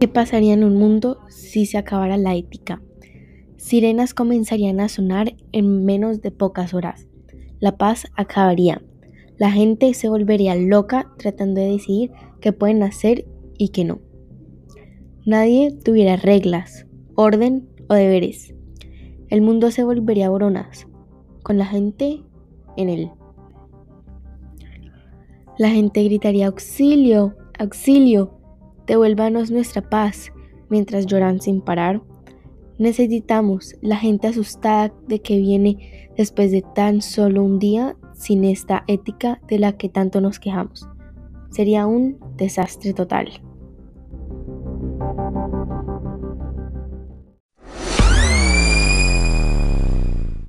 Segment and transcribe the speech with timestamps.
[0.00, 2.80] ¿Qué pasaría en un mundo si se acabara la ética?
[3.58, 7.06] Sirenas comenzarían a sonar en menos de pocas horas.
[7.58, 8.80] La paz acabaría.
[9.36, 13.26] La gente se volvería loca tratando de decidir qué pueden hacer
[13.58, 14.00] y qué no.
[15.26, 18.54] Nadie tuviera reglas, orden o deberes.
[19.28, 20.86] El mundo se volvería boronas,
[21.42, 22.24] con la gente
[22.78, 23.10] en él.
[25.58, 28.39] La gente gritaría auxilio, auxilio,
[28.90, 30.32] devuélvanos nuestra paz,
[30.68, 32.02] mientras lloran sin parar.
[32.76, 38.82] Necesitamos la gente asustada de que viene después de tan solo un día sin esta
[38.88, 40.88] ética de la que tanto nos quejamos.
[41.50, 43.28] Sería un desastre total.